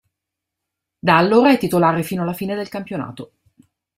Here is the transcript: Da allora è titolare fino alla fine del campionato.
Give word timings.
Da 0.97 1.15
allora 1.15 1.51
è 1.51 1.59
titolare 1.59 2.01
fino 2.01 2.23
alla 2.23 2.33
fine 2.33 2.55
del 2.55 2.69
campionato. 2.69 3.33